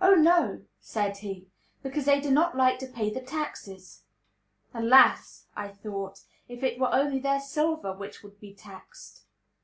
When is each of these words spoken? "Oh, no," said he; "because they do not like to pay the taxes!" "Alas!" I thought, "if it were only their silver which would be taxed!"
"Oh, 0.00 0.14
no," 0.14 0.62
said 0.78 1.16
he; 1.16 1.48
"because 1.82 2.04
they 2.04 2.20
do 2.20 2.30
not 2.30 2.56
like 2.56 2.78
to 2.78 2.86
pay 2.86 3.10
the 3.10 3.20
taxes!" 3.20 4.04
"Alas!" 4.72 5.46
I 5.56 5.70
thought, 5.72 6.20
"if 6.48 6.62
it 6.62 6.78
were 6.78 6.94
only 6.94 7.18
their 7.18 7.40
silver 7.40 7.92
which 7.92 8.22
would 8.22 8.38
be 8.38 8.54
taxed!" 8.54 9.24